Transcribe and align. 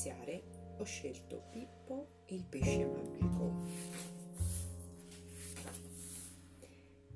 iniziare 0.00 0.42
ho 0.78 0.84
scelto 0.84 1.42
Pippo 1.50 2.22
e 2.24 2.34
il 2.34 2.44
pesce 2.48 2.86
magico. 2.86 3.52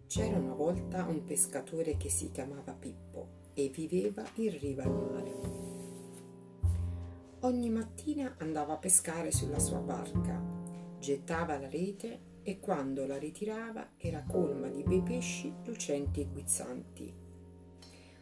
C'era 0.07 0.37
una 0.37 0.53
volta 0.53 1.07
un 1.07 1.25
pescatore 1.25 1.97
che 1.97 2.11
si 2.11 2.31
chiamava 2.31 2.75
Pippo 2.75 3.53
e 3.55 3.69
viveva 3.69 4.23
in 4.35 4.59
riva 4.59 4.83
al 4.83 4.93
mare. 4.93 5.33
Ogni 7.41 7.71
mattina 7.71 8.35
andava 8.39 8.75
a 8.75 8.79
pescare 8.79 9.33
sulla 9.33 9.59
sua 9.59 9.79
barca, 9.79 10.43
gettava 10.99 11.59
la 11.59 11.69
rete 11.69 12.33
e 12.43 12.61
quando 12.61 13.07
la 13.07 13.17
ritirava 13.17 13.93
era 13.97 14.25
colma 14.29 14.69
di 14.69 14.83
bei 14.83 15.03
pesci 15.03 15.51
lucenti 15.65 16.21
e 16.21 16.27
guizzanti. 16.27 17.15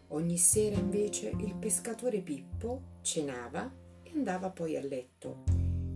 Ogni 0.08 0.36
sera 0.38 0.76
invece 0.76 1.30
il 1.30 1.56
pescatore 1.56 2.20
Pippo 2.20 3.00
cenava 3.00 3.80
andava 4.14 4.50
poi 4.50 4.76
a 4.76 4.80
letto. 4.80 5.44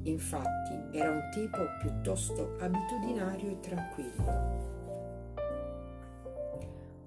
Infatti 0.03 0.97
era 0.97 1.11
un 1.11 1.29
tipo 1.33 1.59
piuttosto 1.81 2.57
abitudinario 2.59 3.51
e 3.51 3.61
tranquillo. 3.61 4.65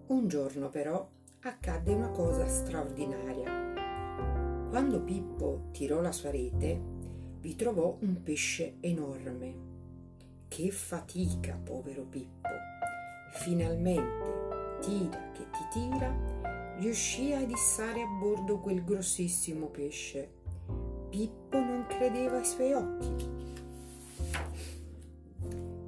Un 0.08 0.28
giorno 0.28 0.70
però 0.70 1.08
accadde 1.42 1.94
una 1.94 2.10
cosa 2.10 2.48
straordinaria. 2.48 4.68
Quando 4.70 5.02
Pippo 5.02 5.70
tirò 5.72 6.02
la 6.02 6.12
sua 6.12 6.32
rete, 6.32 6.80
vi 7.40 7.56
trovò 7.56 7.98
un 8.02 8.22
pesce 8.22 8.76
enorme. 8.82 9.68
Che 10.48 10.72
fatica, 10.72 11.58
povero 11.64 12.04
Pippo! 12.04 12.50
Finalmente, 13.32 14.78
tira 14.82 15.32
che 15.32 15.46
ti 15.50 15.66
tira, 15.72 16.14
riuscì 16.80 17.32
a 17.34 17.40
issare 17.40 18.02
a 18.02 18.08
bordo 18.08 18.60
quel 18.60 18.84
grossissimo 18.84 19.68
pesce. 19.68 20.39
Pippo 21.10 21.58
non 21.58 21.86
credeva 21.88 22.38
ai 22.38 22.46
suoi 22.46 22.74
occhi. 22.74 23.28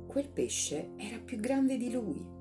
Quel 0.07 0.27
pesce 0.27 0.91
era 0.97 1.19
più 1.19 1.37
grande 1.39 1.77
di 1.77 1.91
lui 1.91 2.39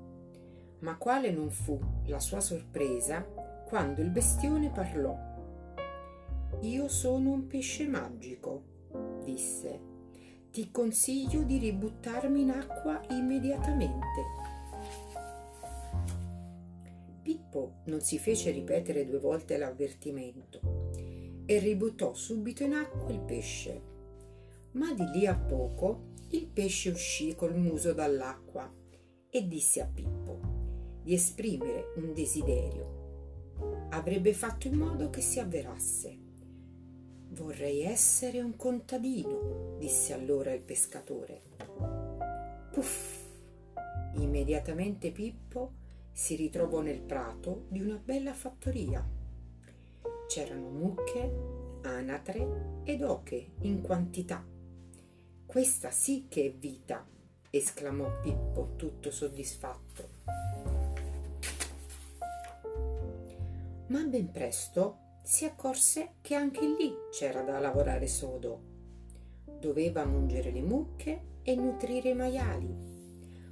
ma 0.81 0.97
quale 0.97 1.31
non 1.31 1.49
fu 1.49 1.79
la 2.05 2.19
sua 2.19 2.39
sorpresa 2.39 3.21
quando 3.67 4.01
il 4.01 4.09
bestione 4.09 4.69
parlò. 4.69 5.17
Io 6.61 6.87
sono 6.87 7.31
un 7.31 7.47
pesce 7.47 7.87
magico, 7.87 8.63
disse. 9.23 9.89
Ti 10.51 10.69
consiglio 10.69 11.43
di 11.43 11.57
ributtarmi 11.57 12.41
in 12.41 12.51
acqua 12.51 13.01
immediatamente. 13.09 14.39
Pippo 17.21 17.75
non 17.85 18.01
si 18.01 18.19
fece 18.19 18.51
ripetere 18.51 19.05
due 19.05 19.19
volte 19.19 19.57
l'avvertimento 19.57 20.80
e 21.51 21.59
ributtò 21.59 22.13
subito 22.13 22.63
in 22.63 22.71
acqua 22.71 23.11
il 23.11 23.19
pesce. 23.19 23.81
Ma 24.71 24.93
di 24.93 25.03
lì 25.11 25.25
a 25.27 25.35
poco 25.35 26.11
il 26.29 26.47
pesce 26.47 26.91
uscì 26.91 27.35
col 27.35 27.57
muso 27.57 27.91
dall'acqua 27.91 28.73
e 29.29 29.47
disse 29.49 29.81
a 29.81 29.85
Pippo 29.85 30.39
di 31.03 31.13
esprimere 31.13 31.91
un 31.97 32.13
desiderio. 32.13 33.89
Avrebbe 33.89 34.31
fatto 34.31 34.67
in 34.67 34.75
modo 34.75 35.09
che 35.09 35.19
si 35.19 35.41
avverasse. 35.41 36.17
Vorrei 37.31 37.81
essere 37.81 38.39
un 38.39 38.55
contadino, 38.55 39.75
disse 39.77 40.13
allora 40.13 40.53
il 40.53 40.61
pescatore. 40.61 41.41
Puff! 42.71 43.25
Immediatamente 44.13 45.11
Pippo 45.11 45.73
si 46.13 46.37
ritrovò 46.37 46.79
nel 46.79 47.01
prato 47.01 47.65
di 47.67 47.81
una 47.81 47.99
bella 48.01 48.33
fattoria. 48.33 49.19
C'erano 50.33 50.69
mucche, 50.69 51.29
anatre 51.81 52.79
ed 52.85 53.01
oche 53.01 53.51
in 53.63 53.81
quantità. 53.81 54.41
Questa 55.45 55.91
sì 55.91 56.27
che 56.29 56.45
è 56.45 56.53
vita, 56.53 57.05
esclamò 57.49 58.21
Pippo 58.21 58.75
tutto 58.77 59.11
soddisfatto. 59.11 60.07
ma 63.87 64.05
ben 64.05 64.31
presto 64.31 65.19
si 65.21 65.43
accorse 65.43 66.13
che 66.21 66.33
anche 66.35 66.65
lì 66.65 66.93
c'era 67.11 67.41
da 67.41 67.59
lavorare 67.59 68.07
sodo. 68.07 68.61
Doveva 69.59 70.05
mungere 70.05 70.51
le 70.51 70.61
mucche 70.61 71.23
e 71.41 71.55
nutrire 71.55 72.11
i 72.11 72.15
maiali. 72.15 72.73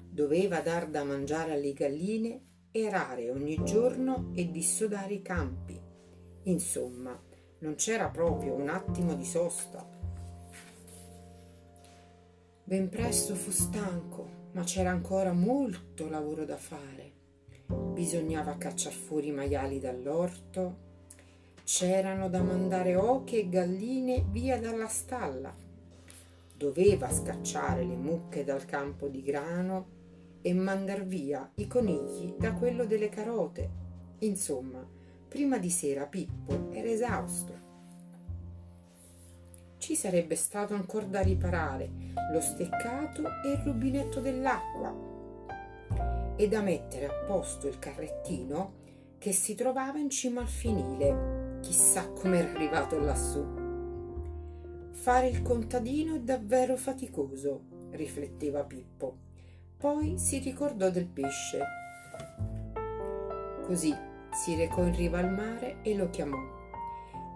Doveva 0.10 0.62
dar 0.62 0.88
da 0.88 1.04
mangiare 1.04 1.52
alle 1.52 1.74
galline, 1.74 2.42
erare 2.72 3.30
ogni 3.32 3.62
giorno 3.66 4.32
e 4.34 4.50
dissodare 4.50 5.16
i 5.16 5.22
campi. 5.22 5.88
Insomma, 6.44 7.20
non 7.60 7.76
c'era 7.76 8.10
proprio 8.10 8.54
un 8.54 8.70
attimo 8.70 9.14
di 9.16 9.26
sosta. 9.26 9.88
Ben 12.64 12.90
presto 12.90 13.36
fu 13.36 13.52
stanco, 13.52 14.48
ma 14.52 14.64
c'era 14.64 14.92
ancora 14.92 15.34
molto 15.34 16.08
lavoro 16.10 16.46
da 16.46 16.58
fare 16.58 17.18
bisognava 17.76 18.58
cacciar 18.58 18.94
fuori 18.94 19.28
i 19.28 19.32
maiali 19.32 19.80
dall'orto, 19.80 20.88
c'erano 21.64 22.30
da 22.30 22.42
mandare 22.42 22.96
oche 22.96 23.40
e 23.40 23.50
galline 23.50 24.26
via 24.30 24.60
dalla 24.60 24.88
stalla, 24.88 25.54
doveva 26.56 27.12
scacciare 27.12 27.84
le 27.84 27.96
mucche 27.96 28.44
dal 28.44 28.66
campo 28.66 29.08
di 29.08 29.22
grano 29.22 29.98
e 30.42 30.54
mandar 30.54 31.06
via 31.06 31.52
i 31.56 31.68
conigli 31.68 32.34
da 32.38 32.54
quello 32.54 32.86
delle 32.86 33.10
carote. 33.10 33.70
Insomma, 34.20 34.86
prima 35.30 35.60
di 35.60 35.70
sera 35.70 36.08
Pippo 36.08 36.72
era 36.72 36.90
esausto. 36.90 37.68
Ci 39.78 39.96
sarebbe 39.96 40.36
stato 40.36 40.74
ancora 40.74 41.06
da 41.06 41.22
riparare 41.22 41.90
lo 42.34 42.42
steccato 42.42 43.22
e 43.46 43.52
il 43.52 43.62
rubinetto 43.64 44.20
dell'acqua 44.20 45.08
e 46.36 46.48
da 46.48 46.62
mettere 46.62 47.06
a 47.06 47.14
posto 47.26 47.68
il 47.68 47.80
carrettino 47.80 48.78
che 49.20 49.32
si 49.32 49.54
trovava 49.54 50.00
in 50.00 50.10
cima 50.10 50.42
al 50.42 50.48
finile. 50.48 51.58
Chissà 51.62 52.10
com'era 52.10 52.50
arrivato 52.50 53.00
lassù. 53.00 53.46
Fare 54.92 55.28
il 55.28 55.42
contadino 55.44 56.16
è 56.16 56.20
davvero 56.22 56.76
faticoso, 56.76 57.62
rifletteva 57.92 58.64
Pippo. 58.64 59.18
Poi 59.78 60.18
si 60.18 60.40
ricordò 60.40 60.90
del 60.90 61.08
pesce. 61.08 61.64
Così 63.64 64.08
si 64.32 64.56
recò 64.56 64.86
in 64.86 64.96
riva 64.96 65.20
al 65.20 65.32
mare 65.32 65.78
e 65.82 65.96
lo 65.96 66.10
chiamò. 66.10 66.38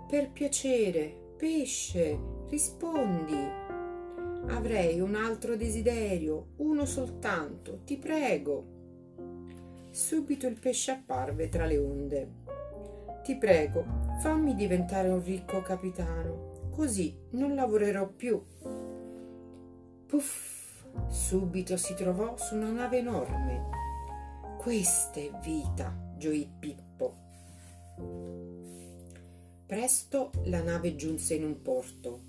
Per 0.08 0.32
piacere, 0.32 1.34
pesce, 1.38 2.20
rispondi. 2.50 3.62
Avrei 4.48 5.00
un 5.00 5.16
altro 5.16 5.56
desiderio, 5.56 6.48
uno 6.58 6.86
soltanto, 6.86 7.82
ti 7.84 7.98
prego. 7.98 8.66
Subito 9.90 10.48
il 10.48 10.60
pesce 10.60 10.92
apparve 10.92 11.50
tra 11.50 11.66
le 11.66 11.78
onde. 11.78 12.32
Ti 13.24 13.38
prego, 13.38 13.86
fammi 14.22 14.54
diventare 14.54 15.10
un 15.10 15.24
ricco 15.24 15.62
capitano, 15.62 16.70
così 16.72 17.18
non 17.32 17.56
lavorerò 17.56 18.08
più. 18.08 18.42
Puff! 20.06 20.62
Subito 21.08 21.78
si 21.78 21.96
trovò 21.96 22.38
su 22.38 22.56
una 22.56 22.72
nave 22.72 22.98
enorme. 23.00 23.70
Questa 24.58 25.20
è 25.20 25.32
vita, 25.42 25.96
gioì 26.18 26.50
Pippo. 26.60 26.83
Presto 29.66 30.32
la 30.46 30.62
nave 30.62 30.96
giunse 30.96 31.36
in 31.36 31.44
un 31.44 31.62
porto. 31.62 32.22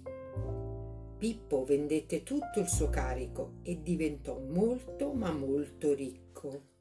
Pippo 1.18 1.64
vendette 1.64 2.22
tutto 2.22 2.60
il 2.60 2.68
suo 2.68 2.90
carico 2.90 3.54
e 3.62 3.82
diventò 3.82 4.38
molto 4.38 5.12
ma 5.12 5.32
molto 5.32 5.94
ricco. 5.94 6.72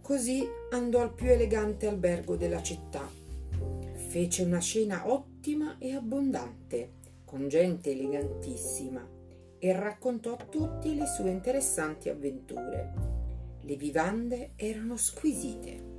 Così 0.00 0.46
andò 0.70 1.00
al 1.00 1.14
più 1.14 1.30
elegante 1.30 1.86
albergo 1.86 2.36
della 2.36 2.62
città. 2.62 3.08
Fece 3.94 4.42
una 4.42 4.60
cena 4.60 5.10
ottima 5.10 5.78
e 5.78 5.94
abbondante, 5.94 6.92
con 7.24 7.48
gente 7.48 7.92
elegantissima, 7.92 9.08
e 9.58 9.72
raccontò 9.72 10.34
a 10.34 10.44
tutti 10.44 10.94
le 10.94 11.06
sue 11.06 11.30
interessanti 11.30 12.08
avventure. 12.08 12.92
Le 13.60 13.76
vivande 13.76 14.52
erano 14.56 14.96
squisite. 14.96 15.91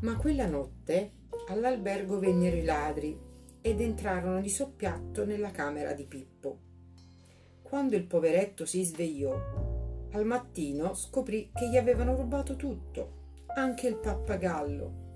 Ma 0.00 0.16
quella 0.16 0.46
notte 0.46 1.12
all'albergo 1.48 2.18
vennero 2.18 2.56
i 2.56 2.64
ladri 2.64 3.18
ed 3.60 3.80
entrarono 3.80 4.40
di 4.40 4.48
soppiatto 4.48 5.26
nella 5.26 5.50
camera 5.50 5.92
di 5.92 6.06
Pippo. 6.06 6.58
Quando 7.60 7.96
il 7.96 8.06
poveretto 8.06 8.64
si 8.64 8.82
svegliò, 8.82 9.34
al 10.12 10.24
mattino 10.24 10.94
scoprì 10.94 11.50
che 11.52 11.68
gli 11.68 11.76
avevano 11.76 12.16
rubato 12.16 12.56
tutto, 12.56 13.44
anche 13.54 13.88
il 13.88 13.96
pappagallo. 13.96 15.08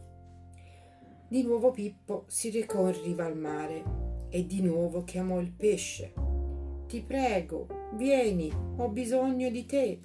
Di 1.28 1.42
nuovo 1.42 1.70
Pippo 1.70 2.24
si 2.28 2.50
recò 2.50 2.86
in 2.86 3.02
riva 3.02 3.24
al 3.24 3.38
mare 3.38 3.82
e 4.28 4.44
di 4.44 4.60
nuovo 4.60 5.02
chiamò 5.02 5.40
il 5.40 5.50
pesce. 5.50 6.12
Ti 6.86 7.00
prego, 7.00 7.66
vieni, 7.94 8.52
ho 8.76 8.88
bisogno 8.90 9.48
di 9.48 9.64
te. 9.64 9.98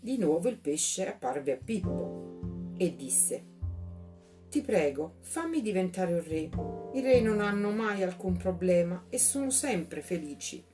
Di 0.00 0.18
nuovo 0.18 0.48
il 0.48 0.58
pesce 0.58 1.06
apparve 1.08 1.52
a 1.52 1.58
Pippo 1.62 2.25
e 2.76 2.94
disse 2.96 3.44
Ti 4.48 4.60
prego, 4.62 5.16
fammi 5.20 5.62
diventare 5.62 6.12
un 6.12 6.24
re. 6.24 6.50
I 6.94 7.00
re 7.00 7.20
non 7.20 7.40
hanno 7.40 7.70
mai 7.70 8.02
alcun 8.02 8.36
problema 8.36 9.06
e 9.08 9.18
sono 9.18 9.50
sempre 9.50 10.02
felici. 10.02 10.64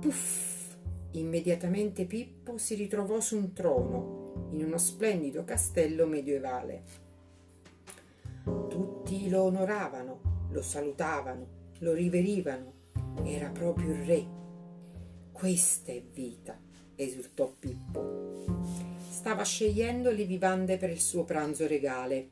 Puff! 0.00 0.76
Immediatamente 1.12 2.04
Pippo 2.04 2.58
si 2.58 2.74
ritrovò 2.74 3.18
su 3.20 3.36
un 3.36 3.52
trono 3.52 4.50
in 4.52 4.64
uno 4.64 4.78
splendido 4.78 5.44
castello 5.44 6.06
medievale. 6.06 6.84
Tutti 8.44 9.28
lo 9.28 9.44
onoravano, 9.44 10.46
lo 10.50 10.62
salutavano, 10.62 11.46
lo 11.78 11.92
riverivano. 11.92 12.72
Era 13.24 13.48
proprio 13.50 13.92
il 13.92 14.04
re. 14.04 14.26
Questa 15.32 15.92
è 15.92 16.02
vita, 16.02 16.58
esultò 16.94 17.52
Pippo. 17.58 18.87
Stava 19.18 19.42
scegliendo 19.42 20.12
le 20.12 20.22
vivande 20.22 20.76
per 20.76 20.90
il 20.90 21.00
suo 21.00 21.24
pranzo 21.24 21.66
regale, 21.66 22.28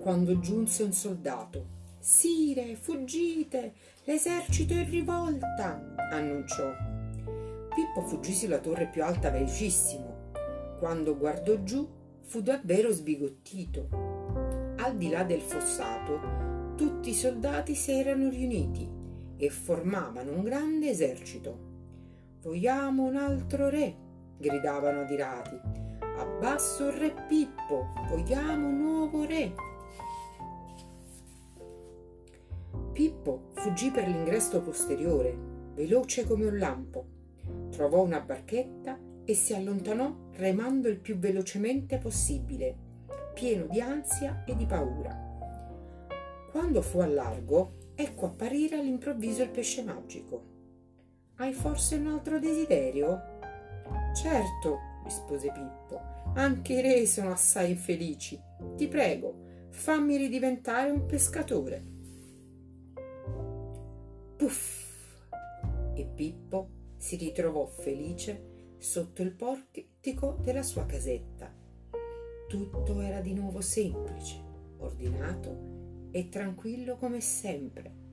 quando 0.00 0.38
giunse 0.38 0.82
un 0.82 0.92
soldato. 0.92 1.64
Sire, 1.98 2.76
fuggite! 2.76 3.72
L'esercito 4.04 4.74
è 4.74 4.80
in 4.80 4.90
rivolta! 4.90 5.94
annunciò. 6.10 6.70
Pippo 7.74 8.06
fuggì 8.06 8.34
sulla 8.34 8.58
torre 8.58 8.86
più 8.86 9.02
alta 9.02 9.30
velocissimo. 9.30 10.34
Quando 10.78 11.16
guardò 11.16 11.62
giù 11.62 11.88
fu 12.20 12.42
davvero 12.42 12.92
sbigottito. 12.92 14.74
Al 14.76 14.94
di 14.94 15.08
là 15.08 15.24
del 15.24 15.40
fossato, 15.40 16.74
tutti 16.76 17.08
i 17.08 17.14
soldati 17.14 17.74
si 17.74 17.92
erano 17.92 18.28
riuniti 18.28 18.86
e 19.38 19.48
formavano 19.48 20.32
un 20.32 20.42
grande 20.42 20.90
esercito. 20.90 21.58
Vogliamo 22.42 23.04
un 23.04 23.16
altro 23.16 23.70
re, 23.70 23.96
gridavano 24.36 25.00
adirati. 25.00 25.85
Abbasso 26.16 26.88
il 26.88 26.92
re 26.92 27.14
Pippo, 27.26 27.92
vogliamo 28.08 28.66
un 28.66 28.78
nuovo 28.78 29.24
re. 29.24 29.54
Pippo 32.92 33.50
fuggì 33.52 33.90
per 33.90 34.08
l'ingresso 34.08 34.60
posteriore, 34.62 35.36
veloce 35.74 36.26
come 36.26 36.46
un 36.46 36.58
lampo 36.58 37.14
trovò 37.70 38.02
una 38.02 38.20
barchetta 38.20 38.98
e 39.24 39.34
si 39.34 39.54
allontanò 39.54 40.14
remando 40.32 40.88
il 40.88 40.98
più 40.98 41.18
velocemente 41.18 41.98
possibile, 41.98 42.74
pieno 43.34 43.66
di 43.66 43.80
ansia 43.80 44.44
e 44.46 44.56
di 44.56 44.64
paura. 44.64 45.14
Quando 46.50 46.80
fu 46.80 47.00
a 47.00 47.06
largo, 47.06 47.92
ecco 47.94 48.26
apparire 48.26 48.78
all'improvviso 48.78 49.42
il 49.42 49.50
pesce 49.50 49.82
magico. 49.82 50.54
Hai 51.36 51.52
forse 51.52 51.96
un 51.96 52.06
altro 52.06 52.38
desiderio? 52.38 53.34
Certo, 54.14 54.85
rispose 55.06 55.52
Pippo, 55.52 56.00
anche 56.34 56.74
i 56.74 56.80
re 56.80 57.06
sono 57.06 57.30
assai 57.30 57.70
infelici. 57.70 58.38
Ti 58.76 58.88
prego, 58.88 59.68
fammi 59.70 60.16
ridiventare 60.16 60.90
un 60.90 61.06
pescatore. 61.06 61.82
Puff! 64.36 64.84
E 65.94 66.04
Pippo 66.12 66.68
si 66.96 67.16
ritrovò 67.16 67.66
felice 67.66 68.74
sotto 68.78 69.22
il 69.22 69.32
portico 69.32 70.38
della 70.42 70.62
sua 70.62 70.84
casetta. 70.86 71.54
Tutto 72.48 73.00
era 73.00 73.20
di 73.20 73.32
nuovo 73.32 73.60
semplice, 73.60 74.42
ordinato 74.78 76.08
e 76.10 76.28
tranquillo 76.28 76.96
come 76.96 77.20
sempre. 77.20 78.04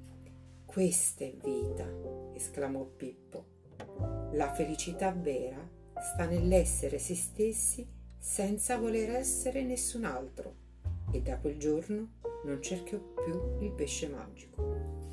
Questa 0.65 1.25
è 1.25 1.33
vita, 1.43 1.87
esclamò 2.33 2.85
Pippo. 2.85 3.51
La 4.33 4.51
felicità 4.53 5.11
vera 5.11 5.72
sta 6.03 6.25
nell'essere 6.25 6.99
se 6.99 7.15
stessi 7.15 7.87
senza 8.19 8.77
voler 8.77 9.11
essere 9.11 9.63
nessun 9.63 10.03
altro. 10.03 10.55
E 11.11 11.21
da 11.21 11.37
quel 11.37 11.57
giorno 11.57 12.15
non 12.45 12.61
cercò 12.61 12.97
più 12.97 13.63
il 13.63 13.71
pesce 13.71 14.09
magico. 14.09 15.12